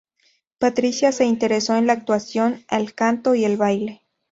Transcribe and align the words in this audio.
Patricia 0.57 1.11
se 1.11 1.25
interesó 1.25 1.75
en 1.75 1.85
la 1.85 1.93
actuación, 1.93 2.65
el 2.71 2.95
canto 2.95 3.35
y 3.35 3.45
el 3.45 3.55
baile. 3.55 4.01